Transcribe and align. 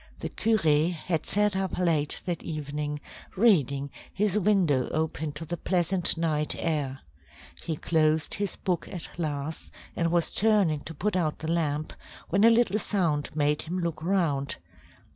The 0.17 0.31
curé 0.31 0.91
had 0.91 1.27
sat 1.27 1.55
up 1.55 1.77
late 1.77 2.23
that 2.25 2.41
evening, 2.41 2.99
reading, 3.35 3.91
his 4.11 4.35
window 4.35 4.87
open 4.89 5.31
to 5.33 5.45
the 5.45 5.57
pleasant 5.57 6.17
night 6.17 6.55
air. 6.57 7.01
He 7.61 7.75
closed 7.75 8.33
his 8.33 8.55
book 8.55 8.87
at 8.87 9.07
last, 9.19 9.69
and 9.95 10.11
was 10.11 10.31
turning 10.31 10.79
to 10.85 10.95
put 10.95 11.15
out 11.15 11.37
the 11.37 11.51
lamp, 11.51 11.93
when 12.29 12.43
a 12.43 12.49
little 12.49 12.79
sound 12.79 13.35
made 13.35 13.61
him 13.61 13.77
look 13.77 14.01
round. 14.01 14.55